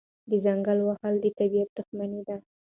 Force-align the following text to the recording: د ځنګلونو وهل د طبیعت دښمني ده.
د 0.29 0.31
ځنګلونو 0.45 0.83
وهل 0.89 1.15
د 1.21 1.25
طبیعت 1.39 1.69
دښمني 1.77 2.21
ده. 2.27 2.35